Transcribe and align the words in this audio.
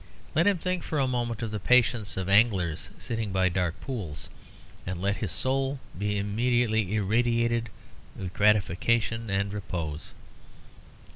Let 0.33 0.47
him 0.47 0.57
think 0.57 0.81
for 0.81 0.97
a 0.97 1.07
moment 1.07 1.43
of 1.43 1.51
the 1.51 1.59
patience 1.59 2.17
of 2.17 2.27
anglers 2.27 2.89
sitting 2.97 3.31
by 3.31 3.49
dark 3.49 3.79
pools, 3.81 4.31
and 4.83 4.99
let 4.99 5.17
his 5.17 5.31
soul 5.31 5.79
be 5.95 6.17
immediately 6.17 6.95
irradiated 6.95 7.69
with 8.15 8.33
gratification 8.33 9.29
and 9.29 9.53
repose. 9.53 10.15